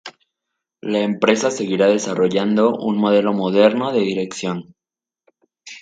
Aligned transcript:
La 0.81 0.97
empresa 1.01 1.51
seguirá 1.51 1.85
desarrollando 1.85 2.75
un 2.75 2.97
modelo 2.97 3.33
moderno 3.33 3.91
de 3.93 3.99
dirección. 3.99 4.73